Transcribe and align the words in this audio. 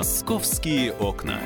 Московские 0.00 0.94
окна. 0.94 1.38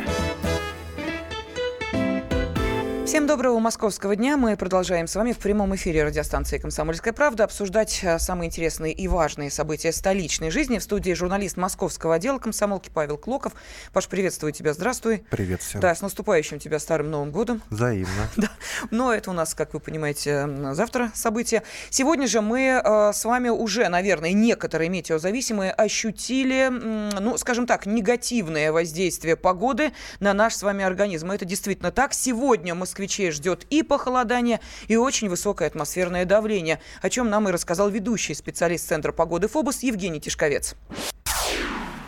Всем 3.14 3.28
доброго 3.28 3.60
московского 3.60 4.16
дня. 4.16 4.36
Мы 4.36 4.56
продолжаем 4.56 5.06
с 5.06 5.14
вами 5.14 5.30
в 5.30 5.38
прямом 5.38 5.72
эфире 5.76 6.02
радиостанции 6.02 6.58
«Комсомольская 6.58 7.12
правда» 7.12 7.44
обсуждать 7.44 8.02
а, 8.02 8.18
самые 8.18 8.48
интересные 8.48 8.92
и 8.92 9.06
важные 9.06 9.52
события 9.52 9.92
столичной 9.92 10.50
жизни. 10.50 10.78
В 10.78 10.82
студии 10.82 11.12
журналист 11.12 11.56
московского 11.56 12.16
отдела 12.16 12.40
комсомолки 12.40 12.90
Павел 12.92 13.16
Клоков. 13.16 13.52
Паш, 13.92 14.08
приветствую 14.08 14.52
тебя. 14.52 14.74
Здравствуй. 14.74 15.24
Привет 15.30 15.62
всем. 15.62 15.80
Да, 15.80 15.94
с 15.94 16.00
наступающим 16.00 16.58
тебя 16.58 16.80
Старым 16.80 17.12
Новым 17.12 17.30
Годом. 17.30 17.62
Взаимно. 17.70 18.08
Да. 18.34 18.50
Но 18.90 19.14
это 19.14 19.30
у 19.30 19.32
нас, 19.32 19.54
как 19.54 19.74
вы 19.74 19.78
понимаете, 19.78 20.48
завтра 20.72 21.12
события. 21.14 21.62
Сегодня 21.90 22.26
же 22.26 22.40
мы 22.40 22.82
э, 22.84 23.12
с 23.12 23.24
вами 23.24 23.48
уже, 23.48 23.88
наверное, 23.88 24.32
некоторые 24.32 24.90
метеозависимые 24.90 25.70
ощутили, 25.70 26.68
ну, 26.68 27.38
скажем 27.38 27.68
так, 27.68 27.86
негативное 27.86 28.72
воздействие 28.72 29.36
погоды 29.36 29.92
на 30.18 30.34
наш 30.34 30.56
с 30.56 30.64
вами 30.64 30.84
организм. 30.84 31.30
Это 31.30 31.44
действительно 31.44 31.92
так. 31.92 32.12
Сегодня 32.12 32.74
Москве 32.74 33.03
москвичей 33.04 33.30
ждет 33.30 33.66
и 33.70 33.82
похолодание, 33.82 34.60
и 34.88 34.96
очень 34.96 35.28
высокое 35.28 35.68
атмосферное 35.68 36.24
давление, 36.24 36.80
о 37.02 37.10
чем 37.10 37.28
нам 37.28 37.48
и 37.48 37.52
рассказал 37.52 37.90
ведущий 37.90 38.34
специалист 38.34 38.88
Центра 38.88 39.12
погоды 39.12 39.46
ФОБОС 39.48 39.82
Евгений 39.82 40.20
Тишковец. 40.20 40.74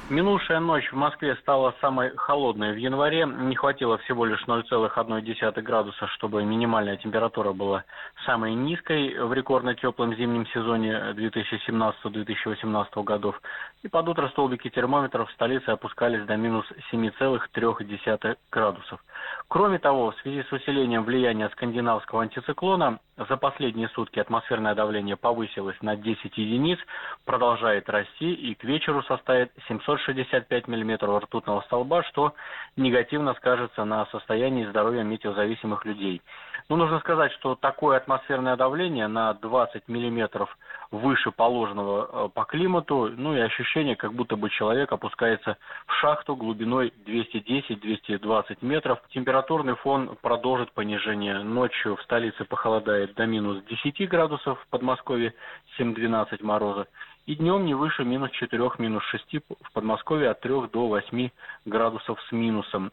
Минувшая 0.09 0.60
ночь 0.60 0.92
в 0.92 0.95
Москве 0.95 1.34
стала 1.42 1.74
самой 1.80 2.15
холодной 2.15 2.73
в 2.73 2.77
январе. 2.77 3.27
Не 3.27 3.56
хватило 3.56 3.98
всего 3.98 4.24
лишь 4.24 4.41
0,1 4.45 5.62
градуса, 5.62 6.06
чтобы 6.06 6.45
минимальная 6.45 6.96
температура 6.96 7.52
была 7.52 7.82
самой 8.24 8.55
низкой 8.55 9.19
в 9.19 9.32
рекордно 9.32 9.74
теплом 9.74 10.15
зимнем 10.15 10.46
сезоне 10.46 10.92
2017-2018 11.16 13.02
годов. 13.02 13.41
И 13.82 13.88
под 13.88 14.09
утро 14.09 14.29
столбики 14.29 14.70
термометров 14.70 15.29
в 15.29 15.32
столице 15.32 15.71
опускались 15.71 16.24
до 16.24 16.37
минус 16.37 16.66
7,3 16.93 18.37
градусов. 18.52 19.04
Кроме 19.49 19.80
того, 19.80 20.12
в 20.12 20.16
связи 20.21 20.45
с 20.45 20.52
усилением 20.52 21.02
влияния 21.02 21.49
скандинавского 21.49 22.23
антициклона, 22.23 23.01
за 23.16 23.37
последние 23.37 23.88
сутки 23.88 24.18
атмосферное 24.18 24.74
давление 24.74 25.16
повысилось 25.16 25.80
на 25.80 25.96
10 25.96 26.37
единиц, 26.37 26.79
продолжает 27.24 27.88
расти 27.88 28.32
и 28.32 28.54
к 28.54 28.62
вечеру 28.65 29.02
составит 29.04 29.51
765 29.99 30.69
миллиметров 30.69 31.23
ртутного 31.23 31.61
столба, 31.63 32.02
что 32.05 32.35
негативно 32.77 33.35
скажется 33.35 33.85
на 33.85 34.07
состоянии 34.07 34.66
здоровья 34.66 35.02
метеозависимых 35.02 35.85
людей. 35.85 36.23
Но 36.69 36.77
ну, 36.77 36.85
нужно 36.85 36.99
сказать, 36.99 37.33
что 37.33 37.55
такое 37.55 37.97
атмосферное 37.97 38.57
давление 38.57 39.07
на 39.07 39.35
20 39.35 39.87
миллиметров 39.87 40.57
выше 40.91 41.30
положенного 41.30 42.27
э, 42.27 42.29
по 42.35 42.45
климату, 42.45 43.13
ну 43.17 43.37
и 43.37 43.41
ощущение, 43.41 43.95
как 43.95 44.13
будто 44.15 44.37
бы 44.37 44.51
человек 44.51 44.91
опускается 44.91 45.59
в 45.87 45.93
шахту 45.95 46.35
глубиной 46.35 46.93
210-220 47.07 48.59
метров. 48.63 48.99
Температурный 49.11 49.77
фон 49.77 50.17
продолжит 50.21 50.73
понижение. 50.73 51.39
Ночью 51.41 51.97
в 51.97 52.02
столице 52.02 52.45
похолодает 52.45 53.15
до 53.15 53.27
минус 53.27 53.63
10 53.69 54.09
градусов, 54.09 54.61
в 54.61 54.67
Подмосковье 54.69 55.35
7-12 55.79 56.43
мороза. 56.43 56.89
И 57.27 57.35
днем 57.35 57.66
не 57.66 57.74
выше 57.74 58.05
минус 58.05 58.30
4, 58.30 58.71
минус 58.79 59.02
6 59.10 59.43
в 59.60 59.73
Подмосковье 59.73 60.30
от 60.30 60.41
3 60.41 60.69
до 60.73 60.87
8 60.87 61.30
градусов 61.65 62.21
с 62.29 62.33
минусом. 62.33 62.93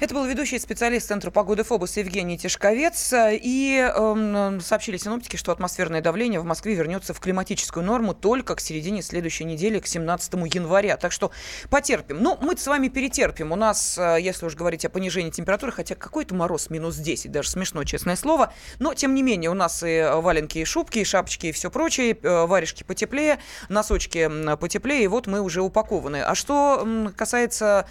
Это 0.00 0.14
был 0.14 0.24
ведущий 0.24 0.58
специалист 0.58 1.08
Центра 1.08 1.30
погоды 1.30 1.62
ФОБОС 1.62 1.98
Евгений 1.98 2.38
Тишковец. 2.38 3.12
И 3.14 3.86
э, 3.94 4.58
сообщили 4.62 4.96
синоптики, 4.96 5.36
что 5.36 5.52
атмосферное 5.52 6.00
давление 6.00 6.40
в 6.40 6.44
Москве 6.46 6.74
вернется 6.74 7.12
в 7.12 7.20
климатическую 7.20 7.84
норму 7.84 8.14
только 8.14 8.54
к 8.54 8.60
середине 8.60 9.02
следующей 9.02 9.44
недели, 9.44 9.78
к 9.78 9.86
17 9.86 10.32
января. 10.54 10.96
Так 10.96 11.12
что 11.12 11.32
потерпим. 11.68 12.16
Ну, 12.22 12.38
мы 12.40 12.56
с 12.56 12.66
вами 12.66 12.88
перетерпим. 12.88 13.52
У 13.52 13.56
нас, 13.56 13.98
э, 13.98 14.16
если 14.22 14.46
уж 14.46 14.54
говорить 14.54 14.86
о 14.86 14.88
понижении 14.88 15.28
температуры, 15.28 15.70
хотя 15.70 15.94
какой-то 15.96 16.34
мороз 16.34 16.70
минус 16.70 16.96
10, 16.96 17.30
даже 17.30 17.50
смешно, 17.50 17.84
честное 17.84 18.16
слово. 18.16 18.54
Но, 18.78 18.94
тем 18.94 19.14
не 19.14 19.22
менее, 19.22 19.50
у 19.50 19.54
нас 19.54 19.82
и 19.86 20.10
валенки, 20.14 20.56
и 20.56 20.64
шубки, 20.64 21.00
и 21.00 21.04
шапочки, 21.04 21.48
и 21.48 21.52
все 21.52 21.70
прочее. 21.70 22.16
Э, 22.22 22.46
варежки 22.46 22.84
потеплее, 22.84 23.38
носочки 23.68 24.30
потеплее. 24.56 25.04
И 25.04 25.08
вот 25.08 25.26
мы 25.26 25.42
уже 25.42 25.60
упакованы. 25.60 26.22
А 26.22 26.34
что 26.34 27.12
касается 27.18 27.86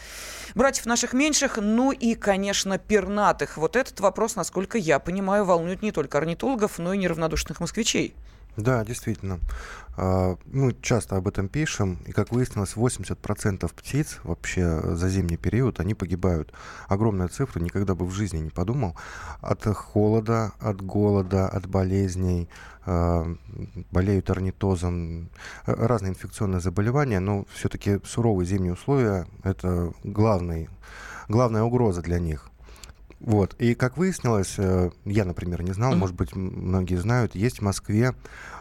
братьев 0.55 0.88
наших 0.88 1.13
меньших, 1.13 1.57
ну 1.57 1.94
и, 1.99 2.15
конечно, 2.15 2.77
пернатых. 2.77 3.57
Вот 3.57 3.75
этот 3.75 3.99
вопрос, 3.99 4.35
насколько 4.35 4.77
я 4.77 4.99
понимаю, 4.99 5.45
волнует 5.45 5.81
не 5.81 5.91
только 5.91 6.17
орнитологов, 6.17 6.79
но 6.79 6.93
и 6.93 6.97
неравнодушных 6.97 7.59
москвичей. 7.59 8.15
Да, 8.57 8.83
действительно. 8.83 9.39
А, 9.95 10.37
мы 10.45 10.75
часто 10.81 11.15
об 11.15 11.27
этом 11.27 11.47
пишем, 11.47 11.97
и, 12.05 12.11
как 12.11 12.31
выяснилось, 12.31 12.75
80% 12.75 13.71
птиц 13.73 14.19
вообще 14.23 14.95
за 14.95 15.09
зимний 15.09 15.37
период, 15.37 15.79
они 15.79 15.93
погибают. 15.93 16.53
Огромная 16.87 17.27
цифра, 17.27 17.59
никогда 17.59 17.95
бы 17.95 18.05
в 18.05 18.11
жизни 18.11 18.39
не 18.39 18.49
подумал. 18.49 18.95
От 19.41 19.63
холода, 19.63 20.51
от 20.59 20.81
голода, 20.81 21.47
от 21.47 21.67
болезней, 21.67 22.49
а, 22.85 23.25
болеют 23.91 24.29
орнитозом, 24.29 25.29
разные 25.66 26.11
инфекционные 26.11 26.59
заболевания, 26.59 27.19
но 27.19 27.45
все-таки 27.53 27.99
суровые 28.03 28.47
зимние 28.47 28.73
условия— 28.73 29.27
это 29.43 29.93
главный, 30.03 30.69
главная 31.29 31.63
угроза 31.63 32.01
для 32.01 32.19
них. 32.19 32.50
Вот. 33.19 33.53
И 33.59 33.75
как 33.75 33.97
выяснилось, 33.97 34.56
э, 34.57 34.91
я, 35.06 35.25
например, 35.25 35.62
не 35.63 35.73
знал, 35.73 35.94
mm-hmm. 35.94 35.97
может 35.97 36.16
быть, 36.16 36.35
многие 36.35 36.95
знают, 36.95 37.35
есть 37.35 37.59
в 37.59 37.62
Москве 37.62 38.13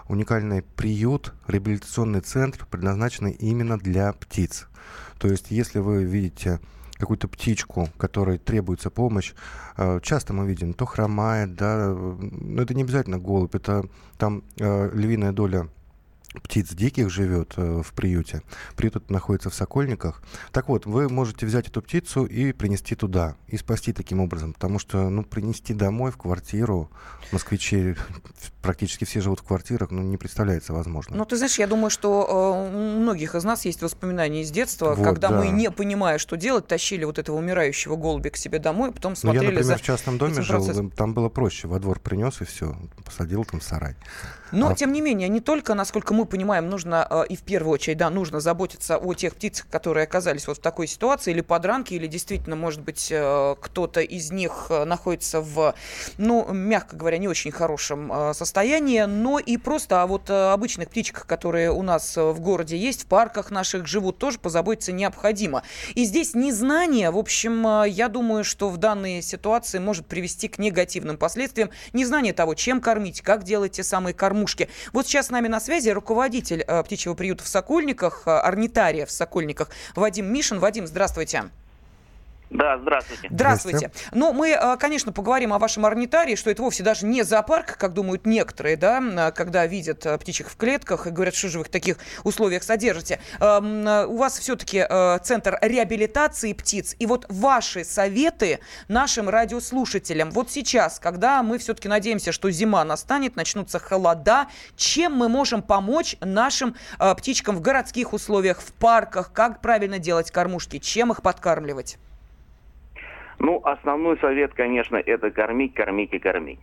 уникальный 0.09 0.63
приют, 0.63 1.33
реабилитационный 1.47 2.21
центр, 2.21 2.67
предназначенный 2.69 3.33
именно 3.33 3.79
для 3.79 4.13
птиц. 4.13 4.67
То 5.19 5.29
есть, 5.29 5.51
если 5.51 5.79
вы 5.79 6.05
видите 6.05 6.61
какую-то 6.99 7.29
птичку, 7.29 7.89
которой 7.97 8.39
требуется 8.39 8.91
помощь, 8.91 9.33
э, 9.77 10.01
часто 10.03 10.33
мы 10.33 10.47
видим, 10.47 10.75
то 10.75 10.87
хромает, 10.87 11.55
да, 11.55 11.95
но 11.95 12.63
это 12.63 12.75
не 12.75 12.83
обязательно 12.83 13.19
голубь, 13.19 13.55
это 13.55 13.85
там 14.17 14.43
э, 14.59 14.91
львиная 14.93 15.33
доля 15.33 15.69
птиц 16.43 16.71
диких 16.71 17.11
живет 17.11 17.55
э, 17.57 17.83
в 17.85 17.93
приюте. 17.93 18.43
Приют 18.77 18.97
этот 18.97 19.11
находится 19.11 19.51
в 19.51 19.55
Сокольниках. 19.55 20.23
Так 20.53 20.69
вот, 20.69 20.87
вы 20.87 21.09
можете 21.09 21.47
взять 21.47 21.69
эту 21.69 21.83
птицу 21.83 22.25
и 22.25 22.53
принести 22.53 22.95
туда, 22.95 23.37
и 23.47 23.57
спасти 23.57 23.93
таким 23.93 24.21
образом. 24.21 24.53
Потому 24.53 24.79
что, 24.79 25.09
ну, 25.09 25.23
принести 25.23 25.75
домой 25.75 26.11
в 26.11 26.17
квартиру, 26.17 26.91
москвичи 27.33 27.97
практически 28.63 29.05
все 29.05 29.21
живут 29.21 29.41
в 29.41 29.45
квартирах, 29.45 29.91
ну, 29.91 30.03
не 30.03 30.17
представляется 30.17 30.73
возможно. 30.73 31.17
Ну, 31.17 31.25
ты 31.25 31.37
знаешь, 31.37 31.59
я 31.59 31.67
думаю, 31.67 31.91
что 31.91 32.27
э, 32.29 32.77
у 32.77 33.01
многих 33.01 33.35
из 33.35 33.45
нас 33.45 33.65
есть 33.65 33.83
воспоминания 33.83 34.43
из 34.43 34.51
детства, 34.51 34.95
вот, 34.95 35.05
когда 35.05 35.29
да. 35.29 35.39
мы, 35.39 35.49
не 35.49 35.71
понимая, 35.71 36.19
что 36.19 36.37
делать, 36.37 36.67
тащили 36.67 37.05
вот 37.05 37.19
этого 37.19 37.37
умирающего 37.37 37.97
голубя 37.97 38.31
к 38.31 38.37
себе 38.37 38.59
домой, 38.59 38.93
потом 38.93 39.17
смотрели 39.17 39.45
ну, 39.47 39.51
я, 39.51 39.55
например, 39.59 39.77
за 39.77 39.83
в 39.83 39.83
частном 39.83 40.19
доме 40.19 40.43
жил, 40.43 40.65
процесс. 40.65 40.93
там 40.97 41.15
было 41.15 41.29
проще. 41.29 41.69
Во 41.69 41.79
двор 41.79 42.01
принес 42.01 42.41
и 42.41 42.45
все, 42.45 42.77
посадил 43.05 43.45
там 43.45 43.61
сарай. 43.61 43.97
Но, 44.53 44.71
а... 44.71 44.75
тем 44.75 44.93
не 44.93 45.01
менее, 45.01 45.29
не 45.29 45.41
только, 45.41 45.75
насколько 45.75 46.15
мы 46.15 46.27
понимаем, 46.29 46.69
нужно 46.69 47.07
э, 47.09 47.25
и 47.29 47.37
в 47.37 47.43
первую 47.43 47.73
очередь, 47.73 47.99
да, 47.99 48.11
нужно 48.11 48.41
заботиться 48.41 48.97
о 48.97 49.15
тех 49.15 49.35
птицах, 49.35 49.67
которые 49.69 50.05
оказались 50.05 50.47
вот 50.47 50.59
в 50.59 50.61
такой 50.61 50.87
ситуации, 50.87 51.33
или 51.33 51.41
подранки, 51.41 51.95
или 51.95 52.07
действительно, 52.07 52.55
может 52.55 52.83
быть, 52.83 53.09
э, 53.11 53.57
кто-то 53.61 54.01
из 54.01 54.31
них 54.31 54.67
э, 54.71 54.85
находится 54.85 55.41
в, 55.41 55.75
ну, 56.19 56.47
мягко 56.53 56.97
говоря, 56.97 57.19
не 57.19 57.29
очень 57.29 57.51
хорошем 57.51 58.13
состоянии, 58.35 59.03
но 59.03 59.39
и 59.39 59.57
просто 59.57 60.03
о 60.03 60.07
вот 60.07 60.31
обычных 60.31 60.91
птичках, 60.91 61.27
которые 61.27 61.71
у 61.73 61.83
нас 61.83 62.17
в 62.17 62.39
городе 62.41 62.77
есть, 62.77 63.05
в 63.05 63.07
парках 63.07 63.51
наших 63.51 63.87
живут, 63.87 64.19
тоже 64.19 64.39
позаботиться 64.39 64.93
необходимо. 64.93 65.63
И 65.95 66.05
здесь 66.05 66.35
незнание, 66.35 67.11
в 67.11 67.19
общем, 67.19 67.85
я 67.85 68.09
думаю, 68.09 68.45
что 68.45 68.69
в 68.69 68.77
данной 68.77 69.23
ситуации 69.23 69.79
может 69.79 70.07
привести 70.07 70.49
к 70.49 70.59
негативным 70.59 71.17
последствиям. 71.17 71.71
Незнание 71.93 72.33
того, 72.33 72.55
чем 72.55 72.81
кормить, 72.81 73.23
как 73.23 73.45
делать 73.45 73.73
те 73.73 73.83
самые 73.83 74.15
кормушки. 74.15 74.69
Вот 74.93 75.07
сейчас 75.07 75.27
с 75.27 75.31
нами 75.31 75.49
на 75.49 75.61
связи 75.61 75.91
руководитель 75.91 76.18
руководитель 76.19 76.65
э, 76.67 76.83
птичьего 76.83 77.15
приюта 77.15 77.45
в 77.45 77.49
Сокольниках, 77.49 78.23
э, 78.27 78.31
орнитария 78.31 79.07
в 79.07 79.11
Сокольниках 79.13 79.71
Вадим 79.95 80.33
Мишин. 80.33 80.59
Вадим, 80.59 80.89
здравствуйте. 80.89 81.45
Да, 82.51 82.79
здравствуйте. 82.79 83.29
Здравствуйте. 83.31 83.93
Ну, 84.13 84.33
мы, 84.33 84.51
э, 84.51 84.77
конечно, 84.79 85.13
поговорим 85.13 85.53
о 85.53 85.59
вашем 85.59 85.85
орнитарии, 85.85 86.35
что 86.35 86.51
это 86.51 86.63
вовсе 86.63 86.83
даже 86.83 87.07
не 87.07 87.23
зоопарк, 87.23 87.77
как 87.77 87.93
думают 87.93 88.27
некоторые, 88.27 88.77
да, 88.77 89.31
когда 89.33 89.67
видят 89.67 90.07
птичек 90.21 90.49
в 90.49 90.57
клетках 90.57 91.07
и 91.07 91.11
говорят, 91.11 91.35
что 91.35 91.49
же 91.49 91.59
вы 91.59 91.65
в 91.65 91.69
таких 91.69 91.99
условиях 92.25 92.63
содержите. 92.63 93.21
Эм, 93.41 93.87
у 94.09 94.17
вас 94.17 94.39
все-таки 94.39 94.87
центр 95.23 95.59
реабилитации 95.61 96.53
птиц. 96.53 96.97
И 96.99 97.07
вот 97.07 97.27
ваши 97.29 97.85
советы 97.85 98.61
нашим 98.89 99.29
радиослушателям. 99.29 100.31
Вот 100.31 100.51
сейчас, 100.51 100.99
когда 100.99 101.43
мы 101.43 101.59
все-таки 101.59 101.89
надеемся, 101.89 102.33
что 102.33 102.51
зима 102.51 102.85
настанет, 102.85 103.37
начнутся 103.37 103.79
холода, 103.79 104.49
чем 104.77 105.15
мы 105.15 105.29
можем 105.29 105.63
помочь 105.63 106.17
нашим 106.21 106.77
э, 106.99 107.15
птичкам 107.15 107.57
в 107.57 107.61
городских 107.61 108.13
условиях, 108.13 108.61
в 108.61 108.73
парках, 108.73 109.33
как 109.33 109.61
правильно 109.61 109.99
делать 109.99 110.31
кормушки, 110.31 110.79
чем 110.79 111.13
их 111.13 111.23
подкармливать? 111.23 111.99
Ну, 113.39 113.61
основной 113.65 114.19
совет, 114.19 114.53
конечно, 114.55 114.97
это 114.97 115.31
кормить, 115.31 115.75
кормить 115.75 116.13
и 116.13 116.19
кормить. 116.19 116.61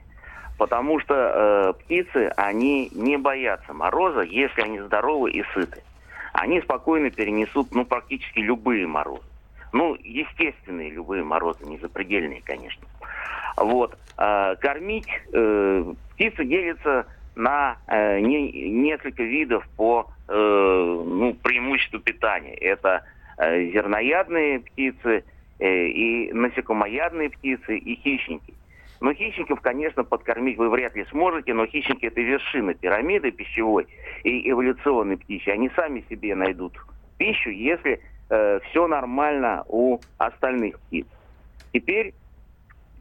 Потому 0.57 0.99
что 0.99 1.13
э, 1.13 1.73
птицы, 1.83 2.31
они 2.37 2.89
не 2.93 3.17
боятся 3.17 3.73
мороза, 3.73 4.21
если 4.21 4.61
они 4.61 4.79
здоровы 4.79 5.31
и 5.31 5.43
сыты. 5.53 5.81
они 6.33 6.61
спокойно 6.61 7.09
перенесут, 7.11 7.73
ну, 7.73 7.85
практически 7.85 8.39
любые 8.39 8.87
морозы. 8.87 9.23
Ну, 9.73 9.95
естественные 9.95 10.91
любые 10.91 11.23
морозы, 11.23 11.65
не 11.65 11.77
запредельные, 11.77 12.41
конечно. 12.43 12.85
Вот. 13.57 13.97
Э, 14.17 14.55
кормить 14.59 15.07
э, 15.33 15.93
птицы 16.13 16.45
делятся 16.45 17.05
на 17.35 17.77
э, 17.87 18.19
не, 18.19 18.69
несколько 18.69 19.23
видов 19.23 19.67
по 19.75 20.09
э, 20.27 20.33
ну, 20.33 21.33
преимуществу 21.33 21.99
питания. 21.99 22.53
Это 22.53 23.03
э, 23.37 23.71
зерноядные 23.71 24.61
птицы, 24.61 25.23
и 25.59 26.31
насекомоядные 26.33 27.29
птицы, 27.29 27.77
и 27.77 27.95
хищники. 27.95 28.53
Но 29.01 29.13
хищников, 29.13 29.61
конечно, 29.61 30.03
подкормить 30.03 30.57
вы 30.57 30.69
вряд 30.69 30.95
ли 30.95 31.05
сможете, 31.05 31.53
но 31.53 31.65
хищники 31.65 32.05
это 32.05 32.21
вершина 32.21 32.73
пирамиды 32.73 33.31
пищевой 33.31 33.87
и 34.23 34.49
эволюционной 34.49 35.17
птичьей. 35.17 35.53
Они 35.53 35.69
сами 35.75 36.03
себе 36.09 36.35
найдут 36.35 36.73
пищу, 37.17 37.49
если 37.49 37.99
э, 38.29 38.59
все 38.69 38.87
нормально 38.87 39.63
у 39.67 39.99
остальных 40.17 40.79
птиц. 40.79 41.05
Теперь 41.73 42.13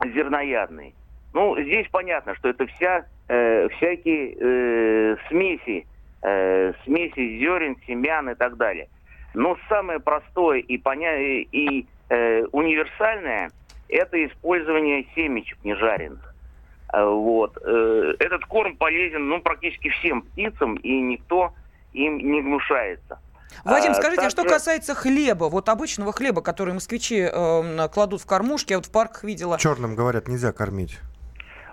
зерноядные. 0.05 0.93
Ну, 1.33 1.61
здесь 1.61 1.87
понятно, 1.91 2.35
что 2.37 2.49
это 2.49 2.67
вся, 2.67 3.07
э, 3.29 3.69
всякие 3.71 4.35
э, 4.39 5.17
смеси, 5.29 5.87
э, 6.23 6.73
смеси 6.85 7.39
зерен, 7.39 7.77
семян 7.87 8.31
и 8.31 8.35
так 8.35 8.57
далее. 8.57 8.89
Но 9.35 9.57
самое 9.69 10.01
простое 10.01 10.59
и, 10.59 10.79
поня... 10.79 11.17
и 11.19 11.87
э, 12.15 12.47
универсальное– 12.53 13.51
это 13.89 14.25
использование 14.27 15.07
семечек 15.15 15.59
нежаренных. 15.65 16.35
Э, 16.93 17.05
вот. 17.05 17.57
Э, 17.63 18.15
этот 18.19 18.45
корм 18.47 18.77
полезен 18.77 19.29
ну, 19.29 19.41
практически 19.41 19.89
всем 19.89 20.23
птицам, 20.23 20.77
и 20.77 21.01
никто 21.01 21.53
им 21.93 22.19
не 22.19 22.43
гнушается. 22.43 23.19
Вадим, 23.65 23.93
а, 23.93 23.95
скажите, 23.95 24.23
а, 24.23 24.25
также... 24.25 24.27
а 24.27 24.31
что 24.31 24.45
касается 24.45 24.95
хлеба, 24.95 25.45
вот 25.45 25.69
обычного 25.69 26.13
хлеба, 26.13 26.43
который 26.43 26.75
москвичи 26.75 27.21
э, 27.21 27.89
кладут 27.89 28.21
в 28.21 28.27
кормушки, 28.27 28.73
я 28.73 28.79
вот 28.79 28.87
в 28.87 28.93
парках 28.93 29.23
видела. 29.25 29.59
Черным, 29.59 29.95
говорят, 29.95 30.29
нельзя 30.29 30.53
кормить. 30.53 30.99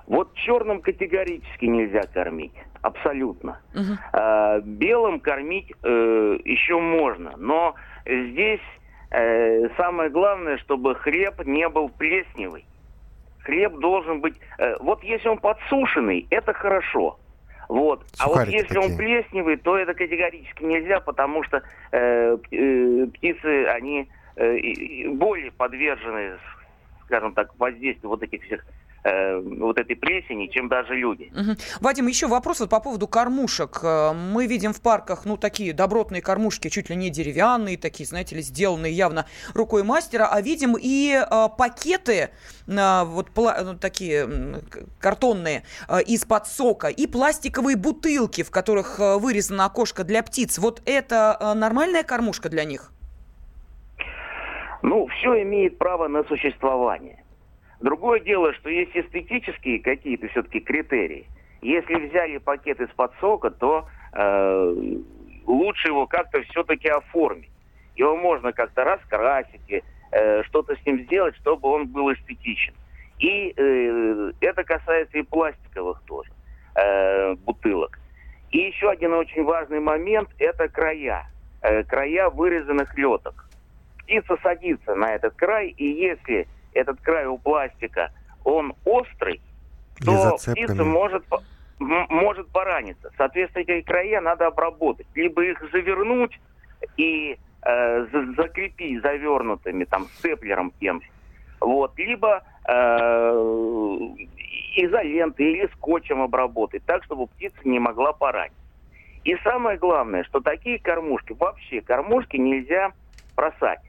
Вот 0.08 0.34
черным 0.36 0.82
категорически 0.82 1.66
нельзя 1.66 2.02
кормить, 2.14 2.54
абсолютно. 2.82 3.60
Угу. 3.74 3.98
А, 4.14 4.60
белым 4.60 5.20
кормить 5.20 5.72
э, 5.84 6.38
еще 6.44 6.80
можно, 6.80 7.34
но 7.38 7.76
здесь 8.06 8.62
э, 9.12 9.69
самое 9.78 10.10
главное, 10.10 10.58
чтобы 10.58 10.96
хлеб 10.96 11.46
не 11.46 11.68
был 11.69 11.90
плесневый. 11.90 12.66
Хлеб 13.44 13.78
должен 13.80 14.22
быть... 14.22 14.36
Э, 14.58 14.75
вот 14.80 15.04
если 15.04 15.28
он 15.28 15.38
подсушенный, 15.38 16.28
это 16.30 16.54
хорошо. 16.54 17.18
Вот. 17.68 18.04
а 18.19 18.28
вот 18.28 18.48
если 18.48 18.68
такие. 18.68 18.81
он 18.81 18.98
плесневый, 18.98 19.56
то 19.56 19.78
это 19.78 19.94
категорически 19.94 20.63
нельзя, 20.63 21.00
потому 21.00 21.42
что 21.44 21.63
э, 21.94 22.38
э, 22.52 23.08
птицы, 23.13 23.66
они 23.68 24.10
э, 24.36 25.08
более 25.10 25.52
подвержены, 25.52 26.34
скажем 27.06 27.34
так, 27.34 27.57
воздействию 27.57 28.10
вот 28.10 28.24
этих 28.24 28.44
всех 28.44 28.66
э, 29.03 29.39
вот 29.39 29.77
этой 29.80 29.95
плесени, 29.95 30.48
чем 30.48 30.68
даже 30.69 30.95
люди. 30.95 31.31
Угу. 31.33 31.57
Вадим, 31.81 32.07
еще 32.07 32.27
вопрос 32.27 32.59
вот 32.59 32.69
по 32.69 32.80
поводу 32.80 33.07
кормушек. 33.07 33.80
Э, 33.83 34.13
мы 34.13 34.48
видим 34.48 34.74
в 34.74 34.81
парках, 34.81 35.25
ну, 35.25 35.38
такие 35.38 35.74
добротные 35.74 36.21
кормушки, 36.21 36.69
чуть 36.69 36.89
ли 36.89 36.95
не 36.95 37.09
деревянные, 37.09 37.77
такие, 37.77 38.06
знаете 38.06 38.36
ли, 38.36 38.42
сделанные 38.42 38.94
явно 38.94 39.25
рукой 39.53 39.83
мастера, 39.83 40.27
а 40.31 40.42
видим 40.42 40.75
и 40.80 41.13
э, 41.13 41.48
пакеты, 41.57 42.30
э, 42.68 43.03
вот 43.06 43.30
пла- 43.30 43.63
ну, 43.63 43.77
такие 43.77 44.27
э, 44.27 44.62
картонные, 45.00 45.63
э, 45.88 46.01
из-под 46.04 46.47
сока, 46.47 46.88
и 46.88 47.07
пластиковые 47.07 47.77
бутылки, 47.77 48.44
в 48.44 48.51
которых 48.51 49.00
э, 49.00 49.18
вырезано 49.18 49.65
окошко 49.65 50.04
для 50.04 50.24
птиц. 50.24 50.57
Вот 50.57 50.81
это 50.86 51.38
э, 51.39 51.54
нормальная 51.54 52.04
кормушка 52.04 52.50
для 52.50 52.63
них? 52.63 52.92
Ну, 54.83 55.07
все 55.07 55.44
имеет 55.44 55.77
право 55.77 56.07
на 56.07 56.24
существование. 56.24 57.20
Другое 57.81 58.19
дело, 58.19 58.54
что 58.54 58.69
есть 58.69 58.95
эстетические 58.95 59.80
какие-то 59.80 60.28
все-таки 60.30 60.60
критерии. 60.60 61.25
Если 61.62 61.95
взяли 61.95 62.38
пакет 62.38 62.80
из-под 62.80 63.12
сока, 63.19 63.50
то 63.50 63.88
э, 64.13 64.75
лучше 65.45 65.88
его 65.88 66.06
как-то 66.06 66.42
все-таки 66.44 66.88
оформить. 66.88 67.50
Его 67.95 68.16
можно 68.16 68.51
как-то 68.54 68.83
раскрасить, 68.83 69.83
э, 70.12 70.44
что-то 70.44 70.75
с 70.75 70.86
ним 70.86 71.01
сделать, 71.06 71.36
чтобы 71.38 71.69
он 71.69 71.88
был 71.88 72.13
эстетичен. 72.13 72.74
И 73.19 73.54
э, 73.56 74.31
это 74.42 74.63
касается 74.63 75.18
и 75.18 75.24
пластиковых 75.24 76.01
тоже 76.06 76.31
э, 76.75 77.33
бутылок. 77.36 78.00
И 78.51 78.60
еще 78.60 78.89
один 78.89 79.13
очень 79.13 79.44
важный 79.44 79.80
момент– 79.80 80.30
это 80.38 80.68
края. 80.68 81.28
Э, 81.62 81.83
края 81.83 82.30
вырезанных 82.30 82.95
леток. 82.98 83.45
Птица 84.00 84.38
садится 84.44 84.94
на 84.95 85.13
этот 85.16 85.36
край, 85.36 85.69
и 85.69 85.86
если 85.86 86.48
этот 86.73 87.01
край 87.01 87.25
у 87.25 87.38
пластика, 87.38 88.12
он 88.44 88.73
острый, 88.85 89.41
то 90.00 90.38
птица 90.38 90.83
может, 90.83 91.23
может 91.79 92.47
пораниться. 92.50 93.12
Соответственно, 93.18 93.63
эти 93.63 93.85
края 93.85 94.21
надо 94.21 94.47
обработать. 94.47 95.07
Либо 95.15 95.44
их 95.44 95.62
завернуть 95.71 96.39
и 96.97 97.38
э, 97.63 98.06
закрепить 98.38 99.01
завернутыми, 99.01 99.83
там, 99.85 100.07
степлером 100.18 100.73
тем 100.79 101.01
вот, 101.62 101.97
либо 101.97 102.44
э, 102.68 103.31
изолентой 104.75 105.45
или 105.45 105.69
скотчем 105.75 106.21
обработать, 106.21 106.83
так, 106.85 107.03
чтобы 107.03 107.27
птица 107.27 107.57
не 107.63 107.79
могла 107.79 108.13
поранить. 108.13 108.53
И 109.23 109.35
самое 109.44 109.77
главное, 109.77 110.23
что 110.23 110.41
такие 110.41 110.79
кормушки, 110.79 111.33
вообще 111.33 111.81
кормушки 111.81 112.38
нельзя 112.38 112.91
бросать. 113.35 113.81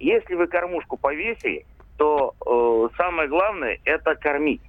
Если 0.00 0.34
вы 0.34 0.48
кормушку 0.48 0.96
повесили, 0.96 1.64
то 1.96 2.34
э, 2.44 2.96
самое 2.96 3.28
главное 3.28 3.78
это 3.84 4.14
кормить. 4.14 4.62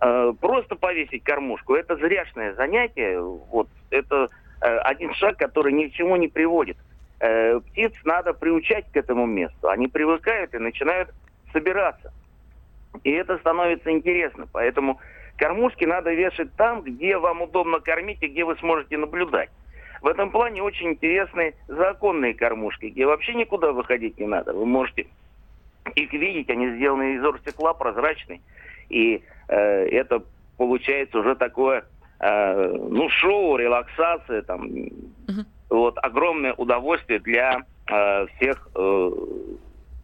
Э, 0.00 0.32
просто 0.40 0.76
повесить 0.76 1.24
кормушку 1.24 1.74
это 1.74 1.96
зряшное 1.96 2.54
занятие. 2.54 3.20
Вот 3.20 3.68
это 3.90 4.28
э, 4.60 4.76
один 4.78 5.12
шаг, 5.14 5.36
который 5.36 5.72
ни 5.72 5.86
к 5.86 5.92
чему 5.92 6.16
не 6.16 6.28
приводит. 6.28 6.76
Э, 7.20 7.60
птиц 7.60 7.92
надо 8.04 8.32
приучать 8.32 8.90
к 8.92 8.96
этому 8.96 9.26
месту. 9.26 9.68
Они 9.68 9.88
привыкают 9.88 10.54
и 10.54 10.58
начинают 10.58 11.10
собираться. 11.52 12.12
И 13.04 13.10
это 13.10 13.38
становится 13.38 13.90
интересно. 13.90 14.46
Поэтому 14.52 15.00
кормушки 15.36 15.84
надо 15.84 16.12
вешать 16.12 16.52
там, 16.56 16.82
где 16.82 17.18
вам 17.18 17.42
удобно 17.42 17.80
кормить 17.80 18.22
и 18.22 18.28
где 18.28 18.44
вы 18.44 18.56
сможете 18.56 18.96
наблюдать. 18.96 19.50
В 20.00 20.06
этом 20.06 20.30
плане 20.30 20.62
очень 20.62 20.92
интересны 20.92 21.54
законные 21.68 22.32
кормушки, 22.32 22.86
где 22.86 23.04
вообще 23.04 23.34
никуда 23.34 23.72
выходить 23.72 24.18
не 24.18 24.26
надо. 24.26 24.54
Вы 24.54 24.64
можете 24.64 25.06
их 25.90 26.12
видеть, 26.12 26.50
они 26.50 26.76
сделаны 26.76 27.14
из 27.14 27.24
оргстекла, 27.24 27.74
прозрачные. 27.74 28.40
И 28.88 29.22
э, 29.48 29.56
это 29.56 30.22
получается 30.56 31.18
уже 31.18 31.36
такое, 31.36 31.84
э, 32.18 32.76
ну, 32.90 33.08
шоу, 33.08 33.56
релаксация, 33.56 34.42
там, 34.42 34.66
uh-huh. 34.66 35.44
вот, 35.70 35.98
огромное 36.02 36.54
удовольствие 36.54 37.20
для 37.20 37.62
э, 37.86 38.26
всех, 38.36 38.68
э, 38.74 39.10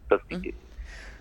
так 0.09 0.23
сказать, 0.23 0.53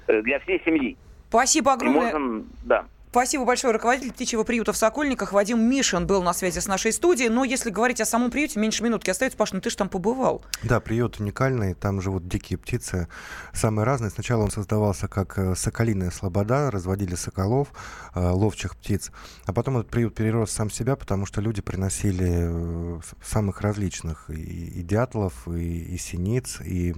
uh-huh. 0.06 0.22
для 0.22 0.38
всей 0.40 0.62
семьи. 0.64 0.96
Спасибо 1.28 1.72
огромное. 1.72 2.10
И 2.10 2.12
можно, 2.12 2.44
да. 2.64 2.84
Спасибо 3.10 3.44
большое. 3.44 3.72
Руководитель 3.72 4.12
птичьего 4.12 4.42
приюта 4.42 4.72
в 4.72 4.76
Сокольниках 4.76 5.32
Вадим 5.32 5.60
Мишин 5.60 6.06
был 6.06 6.22
на 6.22 6.34
связи 6.34 6.58
с 6.58 6.66
нашей 6.66 6.92
студией. 6.92 7.30
Но 7.30 7.44
если 7.44 7.70
говорить 7.70 8.00
о 8.00 8.04
самом 8.04 8.30
приюте, 8.30 8.60
меньше 8.60 8.82
минутки 8.82 9.10
остается. 9.10 9.38
Паш, 9.38 9.52
ну 9.52 9.60
ты 9.60 9.70
же 9.70 9.76
там 9.76 9.88
побывал. 9.88 10.42
Да, 10.62 10.80
приют 10.80 11.18
уникальный. 11.18 11.74
Там 11.74 12.00
живут 12.00 12.28
дикие 12.28 12.58
птицы, 12.58 13.08
самые 13.52 13.86
разные. 13.86 14.10
Сначала 14.10 14.42
он 14.42 14.50
создавался 14.50 15.08
как 15.08 15.38
э, 15.38 15.54
соколиная 15.54 16.10
слобода, 16.10 16.70
разводили 16.70 17.14
соколов, 17.14 17.68
э, 18.14 18.20
ловчих 18.20 18.76
птиц. 18.76 19.10
А 19.46 19.52
потом 19.52 19.78
этот 19.78 19.90
приют 19.90 20.14
перерос 20.14 20.50
сам 20.50 20.70
себя, 20.70 20.96
потому 20.96 21.26
что 21.26 21.40
люди 21.40 21.62
приносили 21.62 22.28
э, 22.30 23.00
самых 23.24 23.62
различных 23.62 24.28
и, 24.28 24.34
и 24.34 24.82
дятлов, 24.82 25.48
и, 25.48 25.94
и 25.94 25.96
синиц, 25.96 26.60
и 26.60 26.94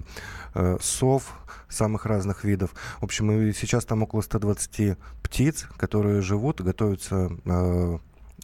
э, 0.55 0.79
сов 0.81 1.35
самых 1.69 2.07
разных 2.07 2.45
видов. 2.45 2.71
В 3.01 3.05
общем, 3.05 3.31
и 3.31 3.53
сейчас 3.53 3.85
там 3.85 4.03
около 4.03 4.23
120 4.23 4.97
птиц, 5.23 5.67
которые 5.77 6.08
живут 6.21 6.61
и 6.61 6.65
готовятся 6.65 7.31
э, 7.45 7.99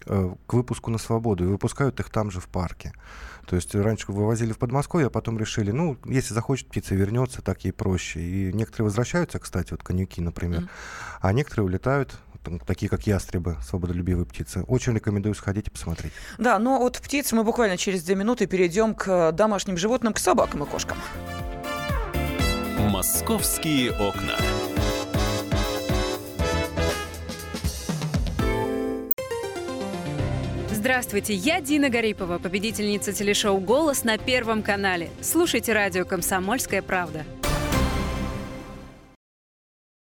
э, 0.07 0.35
к 0.47 0.53
выпуску 0.53 0.91
на 0.91 0.99
свободу 0.99 1.45
и 1.45 1.49
выпускают 1.49 2.01
их 2.01 2.11
там 2.11 2.31
же 2.31 2.41
в 2.41 2.49
парке. 2.49 2.93
То 3.47 3.57
есть 3.57 3.75
раньше 3.75 4.11
вывозили 4.11 4.53
в 4.53 4.59
Подмосковье, 4.59 5.09
а 5.09 5.11
потом 5.11 5.39
решили, 5.39 5.71
ну, 5.71 5.99
если 6.07 6.33
захочет 6.35 6.69
птица 6.69 6.95
вернется, 6.95 7.43
так 7.43 7.65
ей 7.65 7.73
проще. 7.73 8.21
И 8.21 8.53
некоторые 8.53 8.85
возвращаются, 8.85 9.39
кстати, 9.39 9.73
вот 9.73 9.83
конюки, 9.83 10.21
например, 10.21 10.61
mm. 10.61 10.69
а 11.21 11.33
некоторые 11.33 11.67
улетают 11.67 12.19
такие 12.67 12.89
как 12.89 13.07
ястребы, 13.07 13.57
свободолюбивые 13.67 14.27
птицы. 14.27 14.63
Очень 14.65 14.95
рекомендую 14.95 15.35
сходить 15.35 15.69
и 15.69 15.71
посмотреть. 15.71 16.13
Да, 16.39 16.59
но 16.59 16.85
от 16.85 17.01
птиц 17.01 17.33
мы 17.33 17.45
буквально 17.45 17.77
через 17.77 18.03
две 18.03 18.15
минуты 18.15 18.47
перейдем 18.47 18.95
к 18.95 19.33
домашним 19.33 19.77
животным, 19.77 20.13
к 20.13 20.19
собакам 20.19 20.63
и 20.65 20.67
кошкам. 20.67 20.99
Московские 22.91 23.93
окна. 23.93 24.37
Здравствуйте, 30.85 31.33
я 31.33 31.63
Дина 31.63 31.89
Гарипова, 31.89 32.39
победительница 32.39 33.15
телешоу 33.15 33.59
«Голос» 33.59 34.05
на 34.05 34.19
Первом 34.19 34.63
канале. 34.63 35.09
Слушайте 35.23 35.73
радио 35.73 36.05
«Комсомольская 36.05 36.83
правда». 36.83 37.25